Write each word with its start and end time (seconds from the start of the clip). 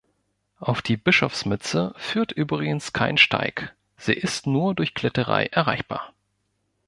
Auf 0.57 0.81
die 0.81 0.97
Bischofsmütze 0.97 1.93
führt 1.95 2.31
übrigens 2.31 2.91
kein 2.91 3.19
Steig, 3.19 3.75
sie 3.97 4.13
ist 4.13 4.47
nur 4.47 4.73
durch 4.73 4.95
Kletterei 4.95 5.45
erreichbar. 5.45 6.11